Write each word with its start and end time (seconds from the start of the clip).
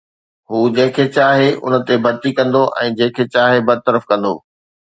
هو 0.51 0.61
جنهن 0.75 0.93
کي 0.95 1.05
چاهي 1.17 1.49
ان 1.65 1.75
تي 1.89 1.99
ڀرتي 2.05 2.31
ڪندو 2.39 2.63
۽ 2.87 2.91
جنهن 3.01 3.15
کي 3.19 3.29
چاهي 3.37 3.63
برطرف 3.71 4.13
ڪندو 4.13 4.35